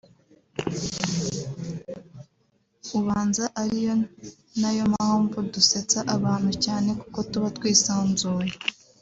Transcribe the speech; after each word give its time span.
ubanza 2.99 3.45
ari 3.61 3.79
nayo 4.61 4.83
mpamvu 4.93 5.37
dusetsa 5.53 5.99
abantu 6.15 6.51
cyane 6.65 6.89
kuko 7.01 7.17
tuba 7.29 7.47
twisanzuye” 7.57 8.53